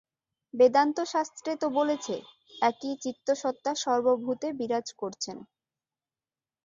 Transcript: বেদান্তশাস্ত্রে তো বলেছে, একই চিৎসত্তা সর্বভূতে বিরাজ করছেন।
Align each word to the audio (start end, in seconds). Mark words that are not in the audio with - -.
বেদান্তশাস্ত্রে 0.53 1.51
তো 1.61 1.67
বলেছে, 1.77 2.15
একই 2.61 2.93
চিৎসত্তা 3.03 3.71
সর্বভূতে 3.83 4.47
বিরাজ 4.59 4.87
করছেন। 5.01 5.37